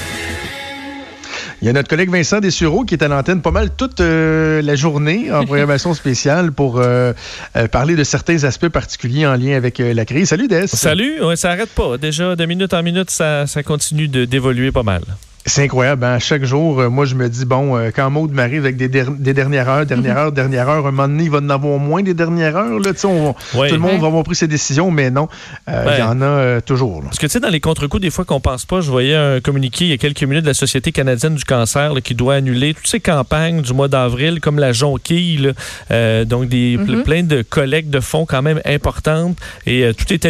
Il 1.63 1.67
y 1.67 1.69
a 1.69 1.75
notre 1.75 1.89
collègue 1.89 2.11
Vincent 2.11 2.41
Dessureau 2.41 2.85
qui 2.85 2.95
est 2.95 3.03
à 3.03 3.09
l'antenne 3.09 3.43
pas 3.43 3.51
mal 3.51 3.69
toute 3.77 4.01
euh, 4.01 4.63
la 4.63 4.77
journée 4.77 5.31
en 5.31 5.45
programmation 5.45 5.93
spéciale 5.93 6.53
pour 6.53 6.79
euh, 6.81 7.13
euh, 7.57 7.69
parler 7.69 7.97
de 7.97 8.05
certains 8.05 8.45
aspects 8.45 8.69
particuliers 8.69 9.27
en 9.27 9.35
lien 9.37 9.57
avec 9.57 9.79
euh, 9.81 9.93
la 9.93 10.07
crise. 10.07 10.29
Salut 10.31 10.49
Des. 10.49 10.67
Salut, 10.67 11.23
ouais, 11.23 11.37
ça 11.37 11.51
arrête 11.51 11.69
pas. 11.71 11.99
Déjà, 11.99 12.35
de 12.35 12.47
minute 12.47 12.73
en 12.73 12.83
minute, 12.83 13.11
ça, 13.11 13.47
ça 13.47 13.63
continue 13.63 14.09
de- 14.09 14.25
d'évoluer 14.25 14.73
pas 14.73 14.83
mal. 14.83 15.03
C'est 15.47 15.65
incroyable. 15.65 16.05
hein. 16.05 16.19
Chaque 16.19 16.45
jour, 16.45 16.81
euh, 16.81 16.91
moi, 16.91 17.07
je 17.07 17.15
me 17.15 17.27
dis, 17.29 17.47
bon, 17.47 17.75
euh, 17.77 17.91
quand 17.95 18.11
Maud 18.11 18.31
m'arrive 18.31 18.65
avec 18.65 18.77
des, 18.77 18.89
der- 18.89 19.11
des 19.11 19.33
dernières 19.33 19.69
heures, 19.71 19.87
dernières 19.87 20.17
heures, 20.19 20.33
dernières 20.33 20.69
heures, 20.69 20.87
un 20.87 20.91
moment 20.91 21.09
donné, 21.09 21.25
il 21.25 21.31
va 21.31 21.39
en 21.39 21.49
avoir 21.49 21.79
moins 21.79 22.03
des 22.03 22.13
dernières 22.13 22.57
heures. 22.57 22.79
Là, 22.79 22.93
Tu 22.93 22.99
sais, 23.01 23.07
on- 23.07 23.35
Ouais. 23.55 23.69
Tout 23.69 23.75
le 23.75 23.81
monde 23.81 23.93
Ouais. 23.93 23.99
va 23.99 24.07
avoir 24.09 24.23
pris 24.23 24.35
ses 24.37 24.47
décisions, 24.47 24.91
mais 24.91 25.11
non, 25.11 25.29
euh, 25.69 25.83
il 25.87 25.89
Ouais. 25.89 25.99
y 25.99 26.03
en 26.03 26.21
a 26.21 26.61
toujours. 26.61 26.97
là. 27.01 27.07
Parce 27.07 27.19
que, 27.19 27.27
tu 27.27 27.33
sais, 27.33 27.41
dans 27.41 27.49
les 27.49 27.59
contre-coups, 27.61 28.03
des 28.03 28.11
fois 28.11 28.25
qu'on 28.27 28.41
pense 28.41 28.67
pas, 28.67 28.81
je 28.83 28.91
voyais 28.91 29.15
un 29.17 29.41
communiqué 29.41 29.87
il 29.87 29.91
y 29.91 29.95
a 29.95 29.97
quelques 29.99 30.23
minutes 30.23 30.43
de 30.43 30.49
la 30.49 30.55
Société 30.55 30.93
canadienne 30.93 31.35
du 31.35 31.45
cancer 31.45 31.95
là, 31.95 32.01
qui 32.03 32.15
doit 32.15 32.35
annuler 32.35 32.75
toutes 32.75 32.87
ces 32.87 33.01
campagnes 33.01 33.63
du 33.63 33.73
mois 33.73 33.89
d'avril, 33.89 34.41
comme 34.41 34.59
la 34.59 34.73
jonquille. 34.73 35.53
donc, 36.27 36.49
des, 36.49 36.77
Mhm. 36.77 37.03
plein 37.03 37.23
de 37.23 37.43
collectes 37.43 37.91
de 37.91 38.01
fonds 38.01 38.27
quand 38.27 38.43
même 38.43 38.61
importantes. 38.67 39.37
Et 39.67 39.91
tout 39.97 40.13
est 40.13 40.19